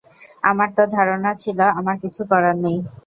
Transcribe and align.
আমার 0.43 0.69
তো 0.77 0.83
ধারণা 0.95 1.31
ছিল, 1.35 1.59
আমার 1.79 1.95
কিছু 2.03 2.21
করার 2.31 2.55
নেই। 2.63 2.77